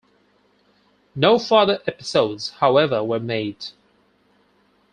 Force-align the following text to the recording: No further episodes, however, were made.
No 1.13 1.37
further 1.37 1.79
episodes, 1.85 2.49
however, 2.57 3.03
were 3.03 3.19
made. 3.19 3.67